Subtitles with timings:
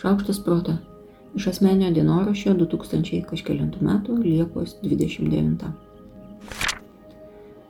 [0.00, 0.72] Šaukštas proto.
[1.36, 5.66] Iš asmenio dienoraščio 2000 kažkėlintų metų Liepos 29.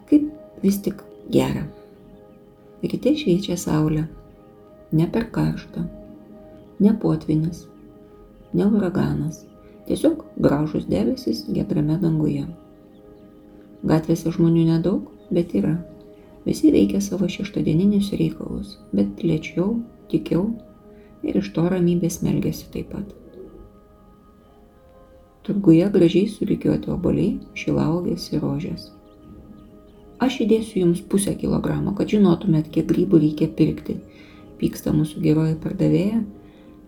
[0.06, 0.28] Kaip
[0.62, 1.02] vis tik
[1.34, 1.64] gera.
[2.84, 4.04] Ryte šviečia saulė.
[4.94, 5.82] Ne per karštą.
[6.78, 7.64] Ne potvinis.
[8.54, 9.42] Ne uraganas.
[9.90, 12.46] Tiesiog gražus debesis gedrame danguje.
[13.82, 15.80] Gatvėse žmonių nedaug, bet yra.
[16.46, 19.80] Visi veikia savo šeštadieninius reikalus, bet lėčiau,
[20.14, 20.52] tikiau
[21.26, 23.16] ir iš to ramybės melgėsi taip pat.
[25.46, 28.90] Turguje gražiai surikiuoti oboliai, šilaugės ir rožės.
[30.20, 33.96] Aš įdėsiu jums pusę kilogramo, kad žinotumėt, kiek grybų reikia pirkti.
[34.60, 36.20] Pyksta mūsų geroji pardavėja,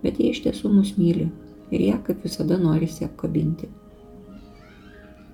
[0.03, 1.31] bet jie iš tiesų mus myli
[1.73, 3.71] ir ją kaip visada norisi apkabinti.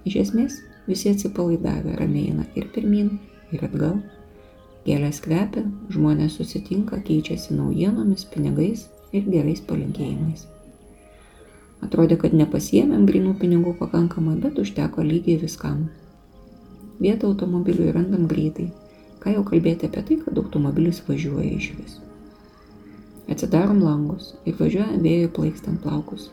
[0.06, 3.16] Iš esmės, visi atsipalaidavę ramiai eina ir pirmin,
[3.52, 3.98] ir atgal
[4.86, 10.46] Gėlės kvepia, žmonės susitinka, keičiasi naujienomis, pinigais ir gerais palinkėjimais.
[11.84, 15.86] Atrodė, kad nepasiemėm grinų pinigų pakankamai, bet užteko lygiai viskam.
[16.98, 18.72] Vietą automobiliui randam greitai.
[19.22, 21.98] Ką jau kalbėti apie tai, kad automobilis važiuoja iš vis.
[23.30, 26.30] Atsidarom langus ir važiuoja vėjui plaikstant plaukus.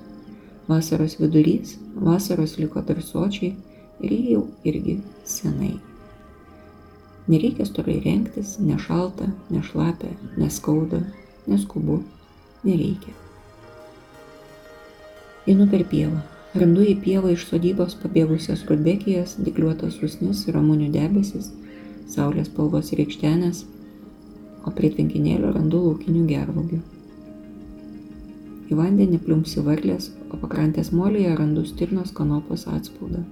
[0.69, 3.53] Vasaros vidurys, vasaros liko dar sočiai
[4.01, 5.75] ir jau irgi senai.
[7.25, 10.99] Nereikia storai rengtis, nešalta, nešlapia, neskauda,
[11.49, 12.03] neskubu,
[12.63, 13.13] nereikia.
[15.49, 16.21] Einu per pievą.
[16.55, 21.49] Randu į pievą iš sodybos pabėgusias rudbekijas, dikliuotas rusnis, ramunių debesis,
[22.13, 23.65] saulės spalvos rykštenės,
[24.65, 26.79] o prie tvenkinėlio randu laukinių gervogių.
[28.69, 33.25] Į vandenį pliumsi varlės, o pakrantės molėje randu stirnos kanopos atspaudą.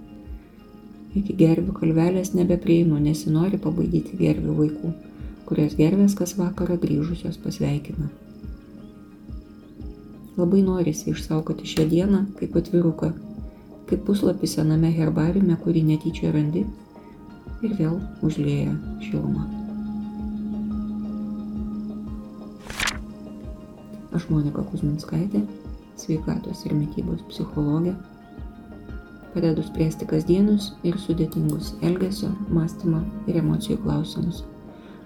[1.14, 4.94] Iki gervių kalvelės nebeprieinu, nesinori pabaidyti gervių vaikų,
[5.46, 8.10] kurias gervės kas vakarą grįžusios pasveikina.
[10.38, 13.12] Labai norisi išsaugoti šią dieną kaip atviruką,
[13.90, 16.64] kaip puslapį sename herbariume, kurį netyčia randi
[17.64, 18.74] ir vėl užlėja
[19.06, 19.46] šilumą.
[24.14, 25.44] Aš Monika Kuzminskaitė,
[25.98, 27.94] sveikatos ir mytybos psichologė
[29.34, 34.44] padedu spręsti kasdienius ir sudėtingus elgesio, mąstymo ir emocijų klausimus.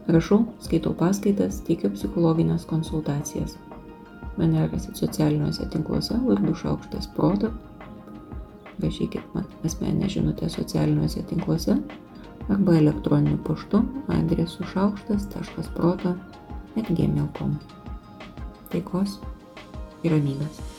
[0.07, 3.57] Rašau, skaitau paskaitas, teikiu psichologinės konsultacijas.
[4.37, 7.49] Mane rasit socialiniuose tinkluose vardu Šaukštas Proto.
[8.83, 11.77] Rašykit man asmenę žinutę socialiniuose tinkluose
[12.49, 16.15] arba elektroniniu paštu adresu šaukštas.proto
[16.77, 17.59] atgmail.com.
[18.71, 19.19] Taikos
[20.03, 20.76] ir ramybės.